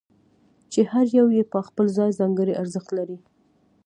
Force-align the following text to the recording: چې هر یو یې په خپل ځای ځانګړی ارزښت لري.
چې 0.71 0.79
هر 0.91 1.05
یو 1.17 1.27
یې 1.37 1.43
په 1.53 1.59
خپل 1.67 1.85
ځای 1.97 2.11
ځانګړی 2.19 2.53
ارزښت 2.61 2.89
لري. 2.97 3.17